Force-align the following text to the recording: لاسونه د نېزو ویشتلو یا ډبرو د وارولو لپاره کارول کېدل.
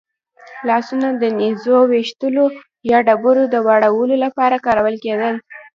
لاسونه 0.67 1.07
د 1.21 1.23
نېزو 1.39 1.77
ویشتلو 1.91 2.45
یا 2.91 2.97
ډبرو 3.07 3.43
د 3.53 3.55
وارولو 3.67 4.15
لپاره 4.25 4.55
کارول 4.65 4.95
کېدل. 5.03 5.35